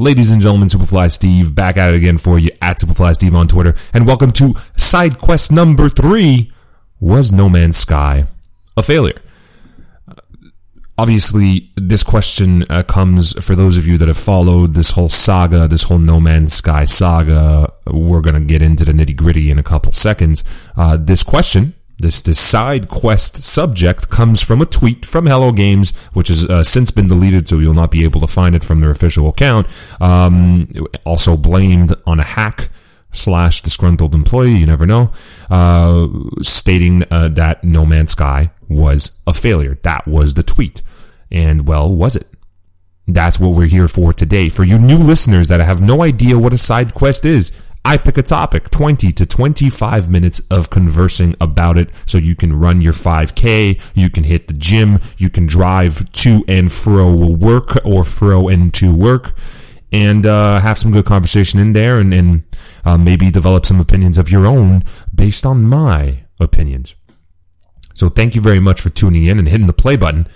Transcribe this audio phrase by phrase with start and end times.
[0.00, 3.46] Ladies and gentlemen, Superfly Steve back at it again for you at Superfly Steve on
[3.46, 3.74] Twitter.
[3.92, 6.50] And welcome to side quest number three.
[7.00, 8.24] Was No Man's Sky
[8.78, 9.20] a failure?
[10.96, 15.68] Obviously, this question uh, comes for those of you that have followed this whole saga,
[15.68, 17.70] this whole No Man's Sky saga.
[17.86, 20.42] We're going to get into the nitty gritty in a couple seconds.
[20.78, 25.96] Uh, this question this this side quest subject comes from a tweet from Hello Games,
[26.12, 28.80] which has uh, since been deleted, so you'll not be able to find it from
[28.80, 29.66] their official account.
[30.00, 30.68] Um,
[31.04, 32.70] also blamed on a hack
[33.12, 35.12] slash disgruntled employee, you never know,
[35.50, 36.08] uh,
[36.42, 39.78] stating uh, that No Man's Sky was a failure.
[39.82, 40.82] That was the tweet.
[41.30, 42.26] And well, was it?
[43.06, 44.48] That's what we're here for today.
[44.48, 47.50] For you new listeners that have no idea what a side quest is,
[47.84, 52.58] I pick a topic, 20 to 25 minutes of conversing about it so you can
[52.58, 57.84] run your 5K, you can hit the gym, you can drive to and fro work
[57.84, 59.32] or fro and to work,
[59.92, 62.44] and uh, have some good conversation in there and, and
[62.84, 64.84] uh, maybe develop some opinions of your own
[65.14, 66.94] based on my opinions.
[67.94, 70.26] So thank you very much for tuning in and hitting the play button.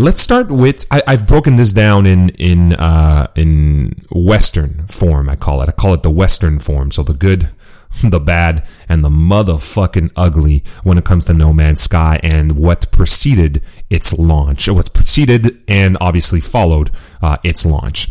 [0.00, 5.28] Let's start with I, have broken this down in in uh, in Western form.
[5.28, 5.68] I call it.
[5.68, 6.92] I call it the Western form.
[6.92, 7.50] So the good,
[8.04, 12.92] the bad, and the motherfucking ugly when it comes to No Man's Sky and what
[12.92, 13.60] preceded
[13.90, 18.06] its launch, what preceded and obviously followed uh, its launch.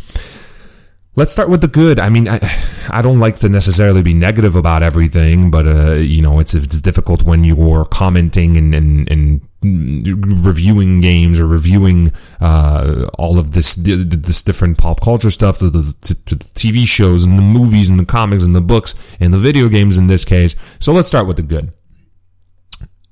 [1.15, 2.01] Let's start with the good.
[2.01, 2.41] I mean, I,
[2.89, 6.81] I don't like to necessarily be negative about everything, but uh, you know, it's it's
[6.81, 13.75] difficult when you're commenting and and, and reviewing games or reviewing uh, all of this
[13.75, 15.81] this different pop culture stuff, the, the,
[16.25, 19.67] the, TV shows and the movies and the comics and the books and the video
[19.67, 20.55] games in this case.
[20.79, 21.73] So let's start with the good.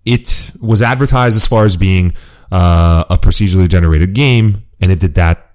[0.06, 2.14] It was advertised as far as being
[2.52, 5.52] uh, a procedurally generated game, and it did that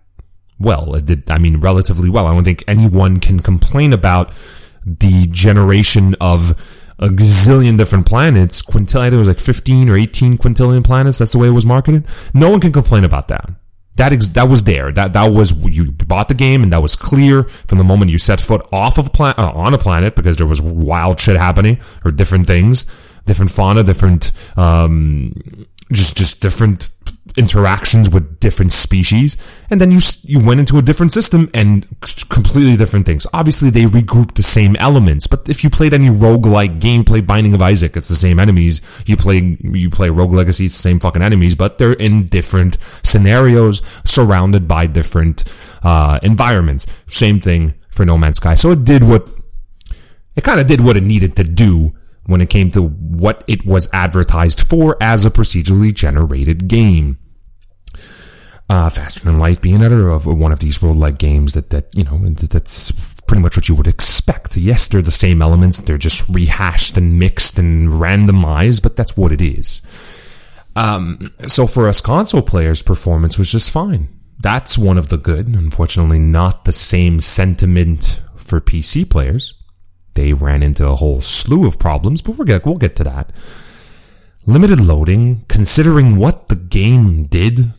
[0.59, 0.97] well.
[0.97, 2.27] It did, I mean, relatively well.
[2.27, 4.33] I don't think anyone can complain about
[4.85, 6.61] the generation of
[7.01, 8.63] a gazillion different planets.
[8.63, 11.19] Quintillion, I think it was like 15 or 18 quintillion planets.
[11.19, 12.07] That's the way it was marketed.
[12.35, 13.51] No one can complain about that.
[13.97, 14.93] That ex- that was there.
[14.93, 18.19] That that was you bought the game, and that was clear from the moment you
[18.19, 21.79] set foot off of planet uh, on a planet because there was wild shit happening
[22.05, 22.87] or different things,
[23.27, 25.35] different fauna, different um,
[25.93, 26.91] just just different
[27.37, 29.37] interactions with different species
[29.71, 31.87] and then you you went into a different system and
[32.29, 33.27] completely different things.
[33.33, 37.55] Obviously they regrouped the same elements but if you played any roguelike game play binding
[37.55, 38.81] of isaac it's the same enemies.
[39.07, 42.79] You play you play rogue legacy it's the same fucking enemies but they're in different
[43.03, 45.45] scenarios surrounded by different
[45.83, 46.87] uh, environments.
[47.07, 48.55] Same thing for no man's sky.
[48.55, 49.29] So it did what
[50.37, 51.95] it kind of did what it needed to do
[52.27, 57.19] when it came to what it was advertised for as a procedurally generated game.
[58.69, 62.05] Uh, Faster Than Light being another of one of these roguelike games that, that, you
[62.05, 62.93] know, that's
[63.23, 64.57] pretty much what you would expect.
[64.57, 65.81] Yes, they're the same elements.
[65.81, 69.83] They're just rehashed and mixed and randomized, but that's what it is.
[70.77, 74.09] Um, so for us console players, performance was just fine.
[74.39, 75.49] That's one of the good.
[75.49, 79.60] Unfortunately, not the same sentiment for PC players
[80.15, 83.33] they ran into a whole slew of problems, but we'll get, we'll get to that.
[84.47, 87.73] Limited loading, considering what the game did,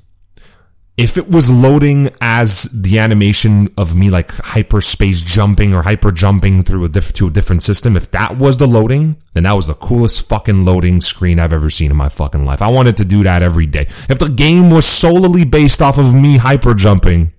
[0.98, 6.62] if it was loading as the animation of me like hyperspace jumping or hyper jumping
[6.62, 9.68] through a diff- to a different system, if that was the loading, then that was
[9.68, 12.62] the coolest fucking loading screen I've ever seen in my fucking life.
[12.62, 13.88] I wanted to do that every day.
[14.10, 17.32] If the game was solely based off of me hyper jumping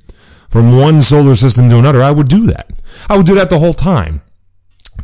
[0.48, 2.70] from one solar system to another, I would do that.
[3.08, 4.22] I would do that the whole time.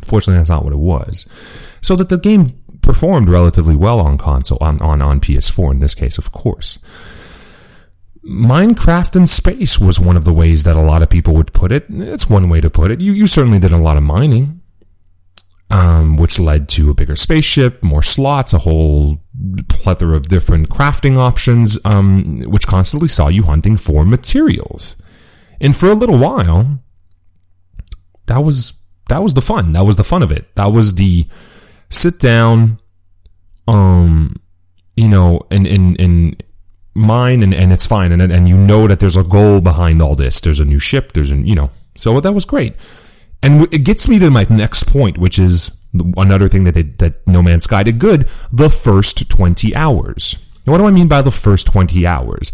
[0.09, 1.27] Fortunately, that's not what it was.
[1.81, 2.49] So that the game
[2.81, 6.83] performed relatively well on console, on, on, on PS4 in this case, of course.
[8.25, 11.71] Minecraft in space was one of the ways that a lot of people would put
[11.71, 11.85] it.
[11.89, 12.99] It's one way to put it.
[12.99, 14.61] You, you certainly did a lot of mining,
[15.69, 19.21] um, which led to a bigger spaceship, more slots, a whole
[19.69, 24.95] plethora of different crafting options, um, which constantly saw you hunting for materials.
[25.61, 26.79] And for a little while,
[28.25, 28.78] that was
[29.09, 29.73] that was the fun.
[29.73, 30.55] That was the fun of it.
[30.55, 31.27] That was the
[31.89, 32.79] sit down,
[33.67, 34.35] um,
[34.95, 36.43] you know, and and and
[36.95, 40.15] mine, and and it's fine, and and you know that there's a goal behind all
[40.15, 40.41] this.
[40.41, 41.13] There's a new ship.
[41.13, 42.75] There's a you know, so that was great,
[43.43, 45.75] and it gets me to my next point, which is
[46.17, 48.27] another thing that they, that No Man's Sky did good.
[48.51, 50.35] The first twenty hours.
[50.65, 52.51] Now, what do I mean by the first twenty hours?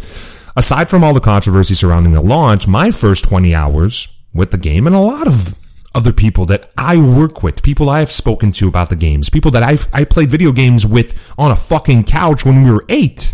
[0.57, 4.87] Aside from all the controversy surrounding the launch, my first 20 hours with the game
[4.87, 5.53] and a lot of
[5.95, 9.63] other people that I work with, people I've spoken to about the games, people that
[9.63, 13.33] I've I played video games with on a fucking couch when we were eight.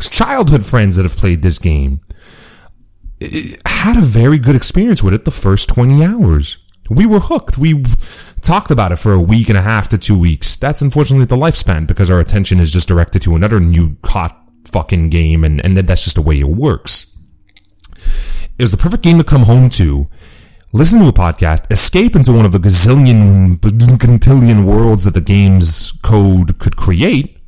[0.00, 2.00] Childhood friends that have played this game.
[3.64, 6.58] had a very good experience with it the first 20 hours.
[6.90, 7.56] We were hooked.
[7.56, 7.84] We
[8.42, 10.56] talked about it for a week and a half to two weeks.
[10.56, 15.10] That's unfortunately the lifespan because our attention is just directed to another new hot fucking
[15.10, 17.16] game and, and that's just the way it works.
[18.58, 20.08] It was the perfect game to come home to,
[20.74, 25.92] listen to a podcast, escape into one of the gazillion, quintillion worlds that the game's
[26.02, 27.38] code could create,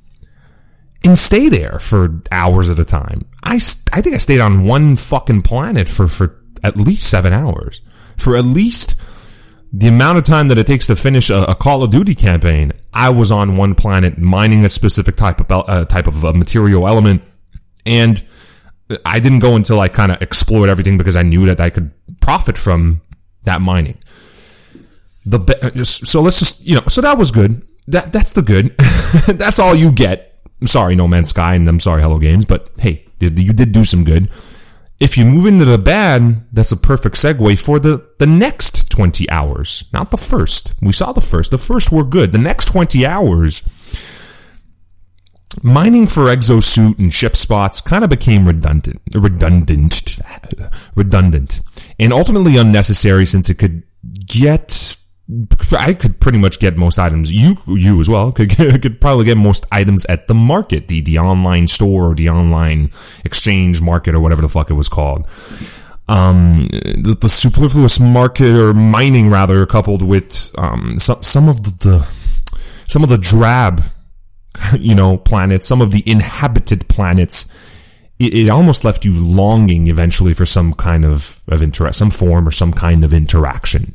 [1.05, 3.27] and stay there for hours at a time.
[3.43, 7.81] I, I think I stayed on one fucking planet for, for at least seven hours.
[8.17, 9.01] For at least
[9.73, 12.73] the amount of time that it takes to finish a, a Call of Duty campaign,
[12.95, 16.87] I was on one planet mining a specific type of uh, type of uh, material
[16.87, 17.23] element,
[17.85, 18.23] and
[19.05, 21.91] I didn't go until I kind of explored everything because I knew that I could
[22.21, 23.01] profit from
[23.47, 23.99] that mining.
[25.25, 27.63] The so let's just you know so that was good.
[27.89, 28.77] That that's the good.
[29.39, 30.39] that's all you get.
[30.61, 33.85] I'm sorry, No Man's Sky, and I'm sorry, Hello Games, but hey, you did do
[33.85, 34.31] some good.
[34.99, 39.29] If you move into the bad, that's a perfect segue for the, the next 20
[39.29, 39.85] hours.
[39.93, 40.73] Not the first.
[40.81, 41.51] We saw the first.
[41.51, 42.33] The first were good.
[42.33, 43.61] The next 20 hours,
[45.63, 49.03] mining for exosuit and ship spots kind of became redundant.
[49.15, 50.19] Redundant.
[50.97, 51.61] redundant.
[51.99, 53.83] And ultimately unnecessary since it could
[54.27, 54.97] get
[55.77, 57.33] I could pretty much get most items.
[57.33, 61.19] You, you as well could could probably get most items at the market, the the
[61.19, 62.89] online store or the online
[63.25, 65.29] exchange market or whatever the fuck it was called.
[66.09, 71.89] Um, the, the superfluous market or mining rather, coupled with um some some of the,
[71.89, 72.09] the
[72.87, 73.83] some of the drab,
[74.79, 77.53] you know, planets, some of the inhabited planets.
[78.19, 82.51] It, almost left you longing eventually for some kind of of interest, some form or
[82.51, 83.95] some kind of interaction.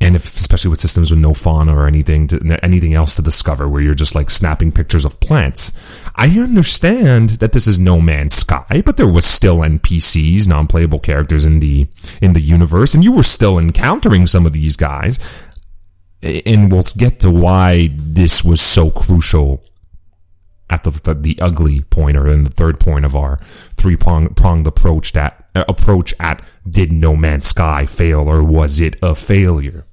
[0.00, 3.68] And if especially with systems with no fauna or anything to, anything else to discover
[3.68, 5.72] where you're just like snapping pictures of plants
[6.16, 11.46] i understand that this is no man's sky but there was still npcs non-playable characters
[11.46, 11.88] in the
[12.20, 15.18] in the universe and you were still encountering some of these guys.
[16.22, 19.62] And we'll get to why this was so crucial
[20.68, 23.38] at the, the, the ugly point or in the third point of our
[23.76, 28.96] three pronged approach that uh, approach at did No Man's Sky fail or was it
[29.02, 29.84] a failure?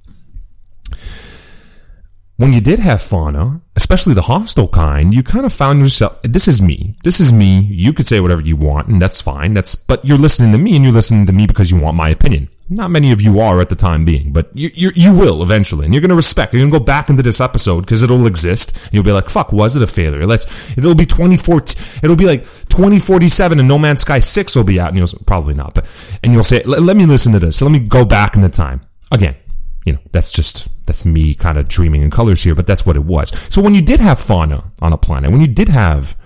[2.36, 6.48] when you did have fauna, especially the hostile kind, you kind of found yourself, this
[6.48, 6.96] is me.
[7.04, 7.60] This is me.
[7.60, 9.54] You could say whatever you want, and that's fine.
[9.54, 12.08] That's, but you're listening to me and you're listening to me because you want my
[12.08, 12.48] opinion.
[12.68, 15.84] Not many of you are at the time being, but you, you, you will eventually,
[15.84, 16.54] and you're going to respect.
[16.54, 19.28] You're going to go back into this episode because it'll exist, and you'll be like,
[19.28, 20.26] fuck, was it a failure?
[20.26, 24.80] Let's, it'll be 2014, it'll be like 2047 and No Man's Sky 6 will be
[24.80, 25.86] out, and you'll, probably not, but,
[26.22, 27.58] and you'll say, let me listen to this.
[27.58, 28.80] So let me go back in the time.
[29.12, 29.36] Again,
[29.84, 32.96] you know, that's just, that's me kind of dreaming in colors here, but that's what
[32.96, 33.30] it was.
[33.52, 36.16] So when you did have fauna on a planet, when you did have,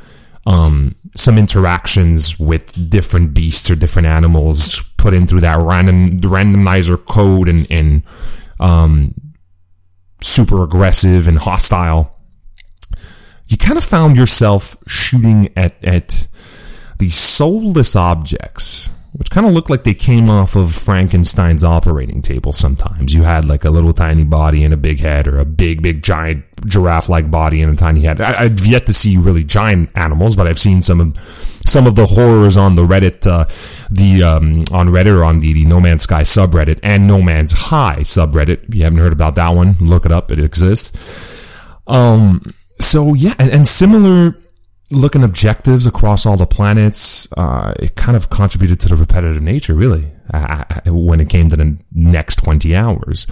[0.48, 7.04] um, some interactions with different beasts or different animals put in through that random randomizer
[7.04, 8.02] code and, and
[8.58, 9.14] um,
[10.22, 12.16] super aggressive and hostile,
[13.46, 16.26] you kind of found yourself shooting at, at
[16.98, 22.52] these soulless objects which kind of looked like they came off of Frankenstein's operating table
[22.52, 23.12] sometimes.
[23.12, 26.04] You had like a little tiny body and a big head, or a big, big,
[26.04, 28.20] giant giraffe like body and a tiny head.
[28.20, 31.96] I, have yet to see really giant animals, but I've seen some of some of
[31.96, 33.46] the horrors on the Reddit, uh,
[33.90, 37.50] the um, on Reddit or on the, the No Man's Sky subreddit and No Man's
[37.50, 38.68] High subreddit.
[38.68, 40.30] If you haven't heard about that one, look it up.
[40.30, 40.96] It exists.
[41.88, 44.36] Um, so yeah, and, and similar
[44.90, 49.74] looking objectives across all the planets, uh, it kind of contributed to the repetitive nature,
[49.74, 53.26] really, uh, when it came to the next 20 hours.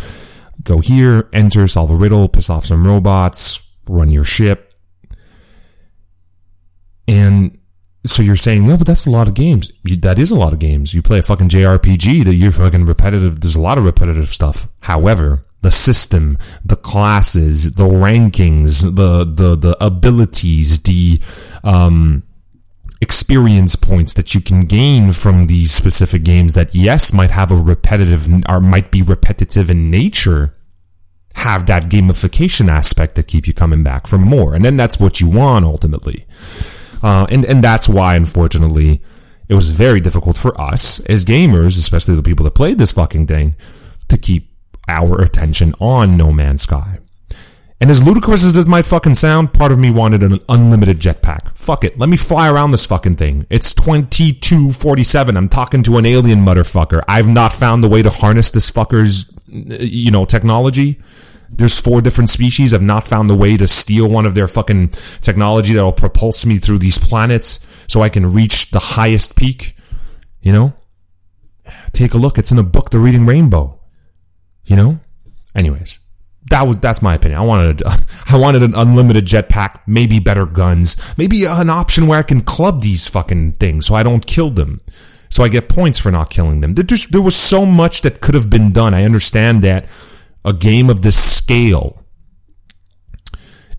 [0.63, 4.75] Go here, enter, solve a riddle, piss off some robots, run your ship.
[7.09, 7.59] And
[8.05, 9.71] so you're saying, no, but that's a lot of games.
[9.85, 10.93] You, that is a lot of games.
[10.93, 13.41] You play a fucking JRPG that you're fucking repetitive.
[13.41, 14.69] There's a lot of repetitive stuff.
[14.81, 21.21] However, the system, the classes, the rankings, the the the abilities, the
[21.65, 22.23] um,
[23.01, 27.55] experience points that you can gain from these specific games that yes might have a
[27.55, 30.55] repetitive or might be repetitive in nature
[31.37, 34.55] have that gamification aspect that keep you coming back for more.
[34.55, 36.25] And then that's what you want ultimately.
[37.03, 39.03] Uh, and and that's why unfortunately
[39.49, 43.27] it was very difficult for us as gamers especially the people that played this fucking
[43.27, 43.55] thing
[44.09, 44.46] to keep
[44.89, 46.99] our attention on No Man's Sky.
[47.79, 51.55] And as ludicrous as this might fucking sound, part of me wanted an unlimited jetpack.
[51.57, 51.99] Fuck it.
[51.99, 53.47] Let me fly around this fucking thing.
[53.51, 55.37] It's 2247.
[55.37, 57.03] I'm talking to an alien motherfucker.
[57.07, 61.01] I've not found the way to harness this fucker's, you know, technology.
[61.51, 62.73] There's four different species.
[62.73, 64.89] I've not found the way to steal one of their fucking
[65.21, 69.77] technology that'll propulse me through these planets so I can reach the highest peak
[70.41, 70.75] You know?
[71.93, 72.39] Take a look.
[72.39, 73.81] It's in a book, The Reading Rainbow.
[74.67, 75.01] You know?
[75.55, 76.01] Anyways,
[76.51, 77.41] that was that's my opinion.
[77.41, 77.93] I wanted a,
[78.29, 82.83] I wanted an unlimited jetpack, maybe better guns, maybe an option where I can club
[82.83, 84.81] these fucking things so I don't kill them.
[85.29, 86.75] So I get points for not killing them.
[86.75, 88.95] There, just, there was so much that could have been done.
[88.95, 89.89] I understand that
[90.45, 92.05] a game of this scale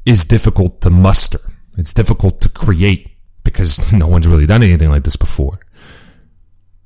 [0.06, 1.39] is difficult to muster.
[1.77, 3.12] It's difficult to create
[3.44, 5.60] because no one's really done anything like this before.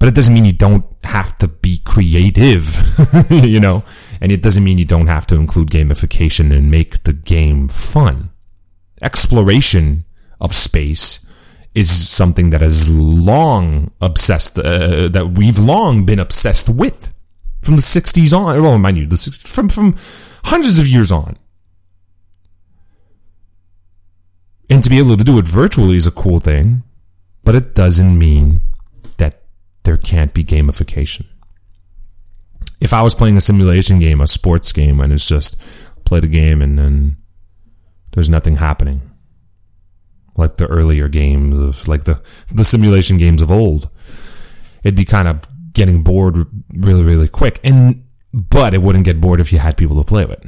[0.02, 2.76] But it doesn't mean you don't have to be creative,
[3.30, 3.84] you know?
[4.20, 8.32] And it doesn't mean you don't have to include gamification and make the game fun.
[9.04, 10.06] Exploration
[10.40, 11.32] of space
[11.76, 17.14] is something that has long obsessed, uh, that we've long been obsessed with
[17.62, 18.60] from the 60s on.
[18.60, 19.96] Well, mind you, the 60s, from, from
[20.46, 21.38] hundreds of years on.
[24.68, 26.82] And to be able to do it virtually is a cool thing,
[27.44, 28.64] but it doesn't mean
[29.84, 31.26] there can't be gamification.
[32.80, 35.62] If I was playing a simulation game, a sports game, and it's just
[36.06, 37.18] play the game and then
[38.14, 39.02] there's nothing happening,
[40.38, 42.22] like the earlier games of like the
[42.52, 43.90] the simulation games of old,
[44.84, 46.38] it'd be kind of getting bored
[46.74, 47.60] really really quick.
[47.64, 50.42] And but it wouldn't get bored if you had people to play with.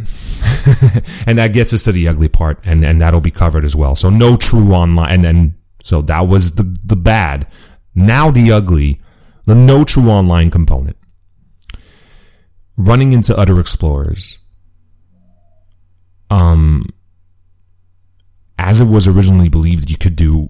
[1.28, 3.96] and that gets us to the ugly part, and, and that'll be covered as well.
[3.96, 7.48] So no true online, and then, so that was the, the bad.
[7.94, 9.02] Now the ugly
[9.46, 10.98] the no true online component.
[12.76, 14.40] Running into other explorers,
[16.32, 16.90] um,
[18.58, 20.50] as it was originally believed you could do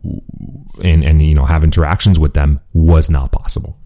[0.84, 3.78] and, and you know have interactions with them was not possible.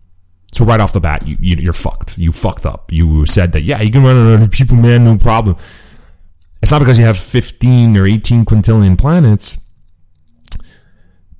[0.54, 2.18] So right off the bat, you, you are fucked.
[2.18, 2.92] You fucked up.
[2.92, 5.56] You said that yeah, you can run into other people, man, no problem.
[6.62, 9.67] It's not because you have 15 or 18 quintillion planets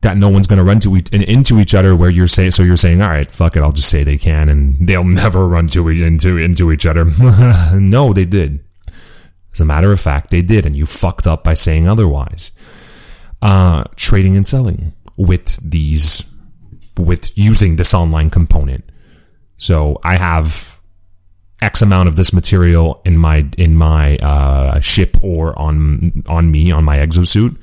[0.02, 2.64] that no one's going to run to each, into each other where you're saying so
[2.64, 5.68] you're saying all right fuck it I'll just say they can and they'll never run
[5.68, 7.06] to into into each other.
[7.74, 8.64] No they did.
[9.54, 12.52] As a matter of fact they did and you fucked up by saying otherwise.
[13.42, 16.34] Uh, trading and selling with these
[16.98, 18.84] with using this online component.
[19.58, 20.80] So I have
[21.62, 26.72] X amount of this material in my in my uh, ship or on on me
[26.72, 27.58] on my exosuit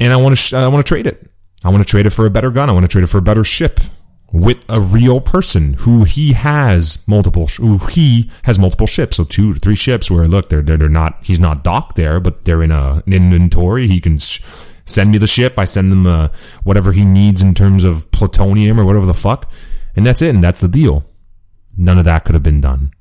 [0.00, 1.30] and I want to sh- I want to trade it
[1.64, 2.68] I want to trade it for a better gun.
[2.68, 3.80] I want to trade it for a better ship
[4.32, 9.16] with a real person who he has multiple who he has multiple ships.
[9.16, 12.44] So two three ships where look they're they're, they're not he's not docked there but
[12.44, 13.86] they're in a, an inventory.
[13.86, 15.58] He can send me the ship.
[15.58, 16.28] I send him uh,
[16.64, 19.50] whatever he needs in terms of plutonium or whatever the fuck
[19.94, 21.04] and that's it and that's the deal.
[21.76, 22.92] None of that could have been done.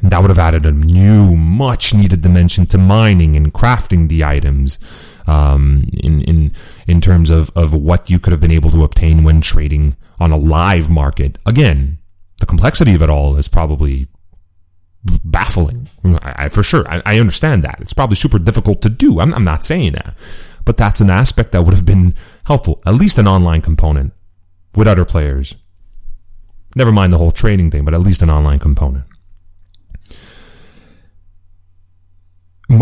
[0.00, 4.24] And that would have added a new much needed dimension to mining and crafting the
[4.24, 4.78] items
[5.30, 6.52] um, in in
[6.88, 10.32] in terms of of what you could have been able to obtain when trading on
[10.32, 11.38] a live market.
[11.46, 11.98] Again,
[12.40, 14.08] the complexity of it all is probably
[15.24, 15.88] baffling.
[16.04, 19.20] I, I for sure, I, I, understand that it's probably super difficult to do.
[19.20, 20.14] I'm, I'm not saying that,
[20.64, 22.82] but that's an aspect that would have been helpful.
[22.84, 24.12] At least an online component
[24.74, 25.54] with other players.
[26.76, 29.04] Never mind the whole trading thing, but at least an online component.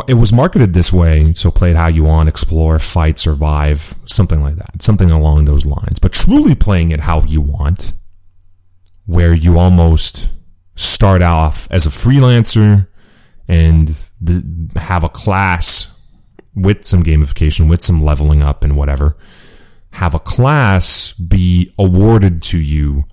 [0.06, 4.42] It was marketed this way, so play it how you want, explore, fight, survive, something
[4.42, 5.98] like that, something along those lines.
[5.98, 7.94] But truly playing it how you want,
[9.06, 10.30] where you almost
[10.76, 12.86] start off as a freelancer
[13.48, 13.90] and
[14.76, 16.06] have a class
[16.54, 19.16] with some gamification, with some leveling up and whatever,
[19.92, 23.04] have a class be awarded to you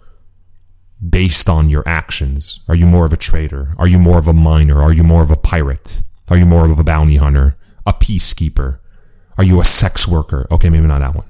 [1.08, 2.60] based on your actions.
[2.68, 3.74] Are you more of a trader?
[3.78, 4.82] Are you more of a miner?
[4.82, 6.02] Are you more of a pirate?
[6.30, 7.56] Are you more of a bounty hunter?
[7.86, 8.80] A peacekeeper?
[9.38, 10.48] Are you a sex worker?
[10.52, 11.26] Okay, maybe not that one.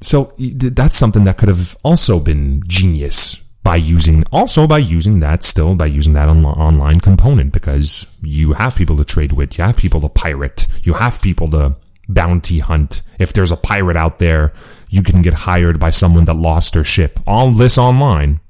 [0.00, 5.44] So that's something that could have also been genius by using, also by using that,
[5.44, 9.64] still by using that on, online component because you have people to trade with, you
[9.64, 11.76] have people to pirate, you have people to
[12.08, 13.02] bounty hunt.
[13.20, 14.52] If there's a pirate out there,
[14.90, 17.20] you can get hired by someone that lost their ship.
[17.24, 18.40] All this online,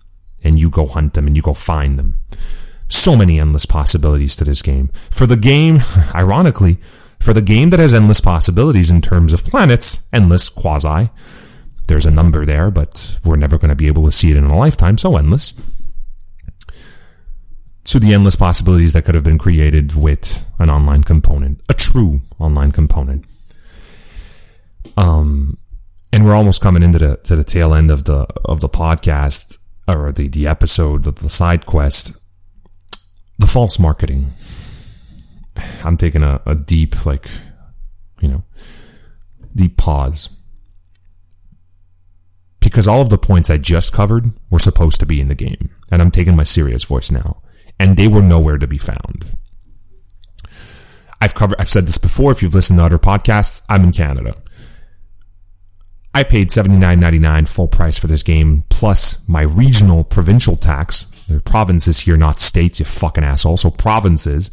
[0.42, 2.18] and you go hunt them and you go find them
[2.92, 4.90] so many endless possibilities to this game.
[5.10, 5.80] For the game,
[6.14, 6.78] ironically,
[7.20, 11.10] for the game that has endless possibilities in terms of planets, endless quasi,
[11.88, 14.44] there's a number there, but we're never going to be able to see it in
[14.44, 15.52] a lifetime, so endless.
[17.84, 22.20] To the endless possibilities that could have been created with an online component, a true
[22.38, 23.24] online component.
[24.96, 25.58] Um,
[26.12, 29.58] and we're almost coming into the to the tail end of the of the podcast
[29.88, 32.21] or the the episode of the side quest
[33.42, 34.28] the false marketing.
[35.84, 37.28] I'm taking a, a deep, like,
[38.20, 38.44] you know,
[39.54, 40.30] deep pause.
[42.60, 45.70] because all of the points I just covered were supposed to be in the game.
[45.90, 47.42] And I'm taking my serious voice now.
[47.78, 49.26] And they were nowhere to be found.
[51.20, 52.32] I've covered, I've said this before.
[52.32, 54.36] If you've listened to other podcasts, I'm in Canada.
[56.14, 61.21] I paid $79.99 full price for this game, plus my regional provincial tax.
[61.40, 63.56] Provinces here, not states, you fucking asshole.
[63.56, 64.50] So provinces,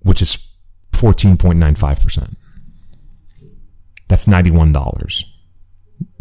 [0.00, 0.52] which is
[0.92, 2.34] 14.95%.
[4.08, 5.24] That's $91.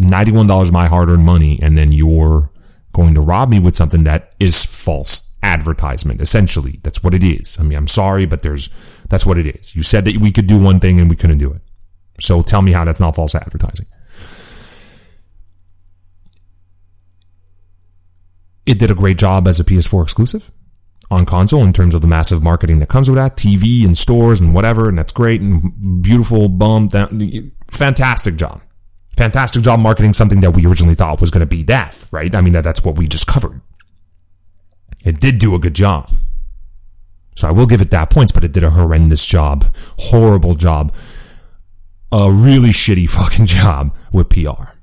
[0.01, 2.51] $91 my hard earned money, and then you're
[2.91, 6.21] going to rob me with something that is false advertisement.
[6.21, 7.59] Essentially, that's what it is.
[7.59, 8.69] I mean, I'm sorry, but there's,
[9.09, 9.75] that's what it is.
[9.75, 11.61] You said that we could do one thing and we couldn't do it.
[12.19, 13.85] So tell me how that's not false advertising.
[18.65, 20.51] It did a great job as a PS4 exclusive
[21.11, 24.39] on console in terms of the massive marketing that comes with that, TV and stores
[24.39, 26.49] and whatever, and that's great and beautiful.
[26.49, 27.11] Bump that,
[27.67, 28.61] fantastic job,
[29.15, 32.33] fantastic job marketing something that we originally thought was going to be death, right?
[32.33, 33.61] I mean, that, that's what we just covered.
[35.03, 36.09] It did do a good job.
[37.35, 39.65] So I will give it that points, but it did a horrendous job,
[39.99, 40.95] horrible job,
[42.11, 44.74] a really shitty fucking job with PR.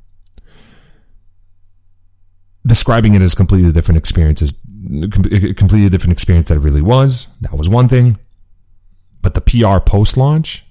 [2.65, 4.65] Describing it as completely different experiences,
[5.11, 7.37] completely different experience that it really was.
[7.41, 8.19] That was one thing.
[9.21, 10.65] But the PR post launch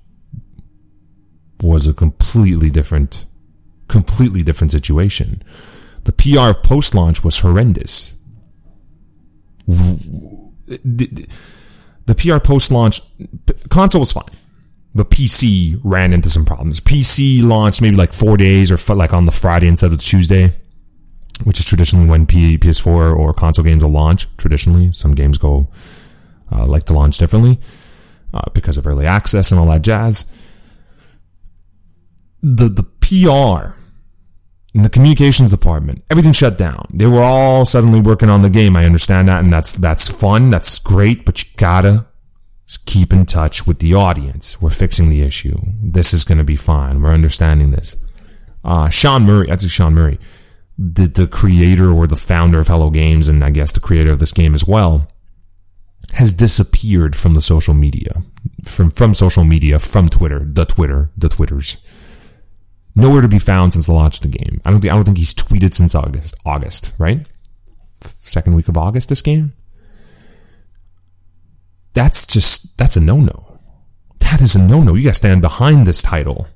[1.61, 3.25] was a completely different,
[3.87, 5.43] completely different situation.
[6.03, 8.17] The PR post launch was horrendous.
[9.67, 11.27] The,
[12.05, 13.01] the PR post launch
[13.69, 14.23] console was fine,
[14.95, 16.79] but PC ran into some problems.
[16.79, 20.51] PC launched maybe like four days or like on the Friday instead of the Tuesday
[21.43, 24.27] which is traditionally when P, PS4 or console games will launch.
[24.37, 25.67] Traditionally, some games go
[26.51, 27.59] uh, like to launch differently
[28.33, 30.31] uh, because of early access and all that jazz.
[32.41, 33.75] The the PR
[34.73, 36.87] in the communications department, everything shut down.
[36.93, 38.75] They were all suddenly working on the game.
[38.75, 40.49] I understand that, and that's that's fun.
[40.49, 42.05] That's great, but you gotta
[42.85, 44.61] keep in touch with the audience.
[44.61, 45.57] We're fixing the issue.
[45.81, 47.01] This is going to be fine.
[47.01, 47.97] We're understanding this.
[48.63, 50.19] Uh, Sean Murray, that's Sean Murray
[50.77, 54.19] the, the creator or the founder of Hello Games, and I guess the creator of
[54.19, 55.07] this game as well,
[56.13, 58.23] has disappeared from the social media,
[58.65, 61.85] from from social media, from Twitter, the Twitter, the Twitters.
[62.95, 64.61] Nowhere to be found since the launch of the game.
[64.65, 66.35] I don't think I don't think he's tweeted since August.
[66.45, 67.25] August, right?
[67.93, 69.09] Second week of August.
[69.09, 69.53] This game.
[71.93, 73.59] That's just that's a no no.
[74.19, 74.95] That is a no no.
[74.95, 76.47] You gotta stand behind this title.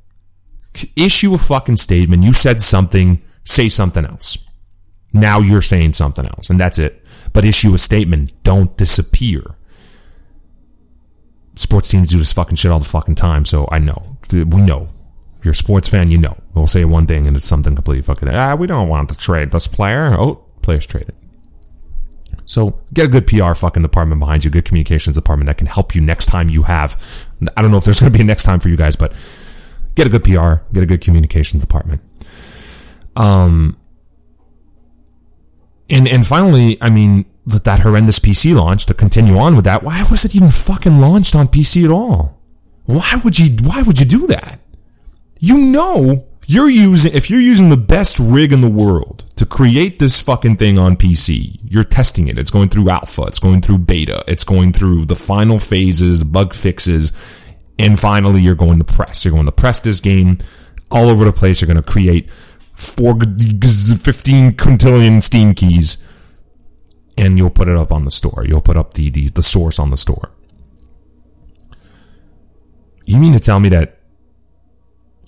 [0.97, 2.23] Issue a fucking statement.
[2.23, 4.37] You said something say something else.
[5.13, 7.01] Now you're saying something else, and that's it.
[7.31, 8.33] But issue a statement.
[8.43, 9.55] Don't disappear.
[11.55, 14.17] Sports teams do this fucking shit all the fucking time, so I know.
[14.31, 14.89] We know.
[15.39, 16.37] If you're a sports fan, you know.
[16.53, 18.29] We'll say one thing and it's something completely fucking.
[18.29, 20.13] Ah, we don't want to trade this player.
[20.19, 21.15] Oh, players traded.
[22.45, 25.95] So get a good PR fucking department behind you, good communications department that can help
[25.95, 27.01] you next time you have.
[27.55, 29.13] I don't know if there's going to be a next time for you guys, but
[29.95, 32.01] get a good PR, get a good communications department.
[33.15, 33.77] Um,
[35.89, 39.83] and and finally, I mean that that horrendous PC launch to continue on with that.
[39.83, 42.41] Why was it even fucking launched on PC at all?
[42.85, 43.55] Why would you?
[43.63, 44.59] Why would you do that?
[45.39, 49.99] You know you're using if you're using the best rig in the world to create
[49.99, 51.59] this fucking thing on PC.
[51.63, 52.37] You're testing it.
[52.37, 53.23] It's going through alpha.
[53.23, 54.23] It's going through beta.
[54.27, 57.13] It's going through the final phases, bug fixes,
[57.79, 59.25] and finally you're going to press.
[59.25, 60.37] You're going to press this game
[60.91, 61.61] all over the place.
[61.61, 62.29] You're going to create
[62.75, 66.05] four, 15 quintillion Steam keys,
[67.17, 68.45] and you'll put it up on the store.
[68.45, 70.31] You'll put up the, the, the source on the store.
[73.05, 73.99] You mean to tell me that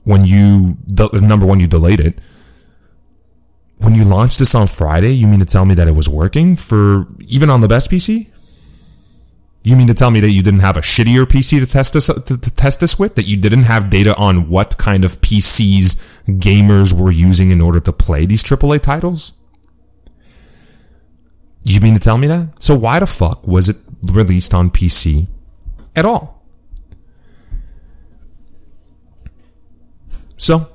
[0.04, 2.20] when you, the number one, you delayed it,
[3.80, 6.56] when you launched this on Friday, you mean to tell me that it was working
[6.56, 8.30] for even on the best PC?
[9.68, 12.06] You mean to tell me that you didn't have a shittier PC to test this
[12.08, 13.16] to, to, test this with?
[13.16, 16.02] That you didn't have data on what kind of PCs
[16.40, 19.34] gamers were using in order to play these AAA titles?
[21.66, 22.64] You mean to tell me that?
[22.64, 23.76] So why the fuck was it
[24.10, 25.28] released on PC
[25.98, 26.46] at all?
[30.38, 30.70] So,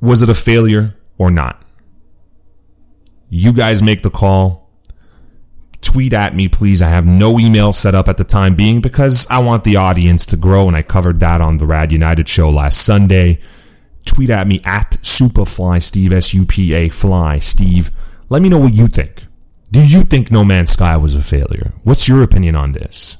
[0.00, 1.62] was it a failure or not?
[3.28, 4.63] You guys make the call
[5.84, 6.82] tweet at me, please.
[6.82, 10.26] I have no email set up at the time being because I want the audience
[10.26, 13.38] to grow, and I covered that on the Rad United show last Sunday.
[14.04, 17.90] Tweet at me at Superfly Steve, S U P A Fly Steve.
[18.28, 19.26] Let me know what you think.
[19.70, 21.72] Do you think No Man's Sky was a failure?
[21.84, 23.16] What's your opinion on this?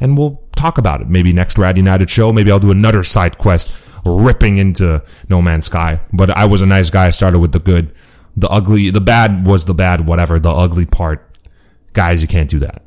[0.00, 1.08] And we'll talk about it.
[1.08, 2.32] Maybe next Rad United show.
[2.32, 3.70] Maybe I'll do another side quest
[4.04, 6.00] ripping into No Man's Sky.
[6.12, 7.06] But I was a nice guy.
[7.06, 7.92] I started with the good.
[8.36, 10.38] The ugly, the bad was the bad, whatever.
[10.38, 11.27] The ugly part.
[11.92, 12.82] Guys, you can't do that.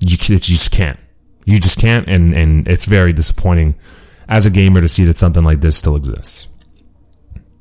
[0.00, 0.98] You, you just can't.
[1.44, 2.08] You just can't.
[2.08, 3.76] And, and it's very disappointing
[4.28, 6.48] as a gamer to see that something like this still exists.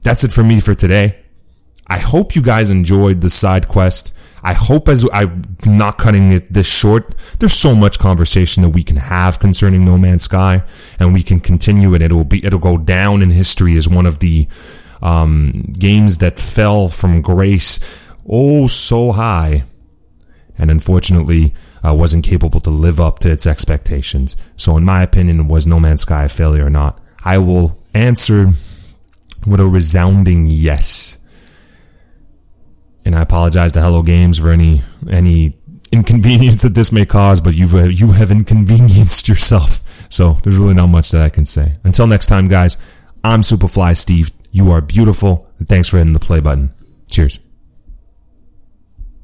[0.03, 1.17] That's it for me for today.
[1.88, 4.17] I hope you guys enjoyed the side quest.
[4.43, 8.83] I hope as I'm not cutting it this short, there's so much conversation that we
[8.83, 10.63] can have concerning No Man's Sky,
[10.99, 12.01] and we can continue it.
[12.01, 14.47] It'll be it'll go down in history as one of the
[15.01, 17.79] um, games that fell from grace
[18.27, 19.63] oh so high,
[20.58, 21.54] and unfortunately
[21.86, 24.36] uh, wasn't capable to live up to its expectations.
[24.58, 27.00] So, in my opinion, was No Man's Sky a failure or not?
[27.24, 28.52] I will answer
[29.46, 31.15] with a resounding yes
[33.06, 35.54] and I apologize to Hello Games for any any
[35.91, 39.80] inconvenience that this may cause, but you've you have inconvenienced yourself.
[40.10, 41.78] So there's really not much that I can say.
[41.84, 42.78] Until next time, guys.
[43.24, 44.32] I'm Superfly Steve.
[44.52, 46.74] You are beautiful, and thanks for hitting the play button.
[47.10, 47.44] Cheers.